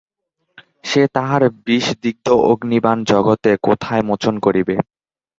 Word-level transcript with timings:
সে 0.83 1.01
তাহার 1.15 1.43
বিষদিগ্ধ 1.65 2.27
অগ্নিবাণ 2.51 2.97
জগতে 3.11 3.51
কোথায় 3.67 4.03
মোচন 4.09 4.35
করিবে। 4.45 4.75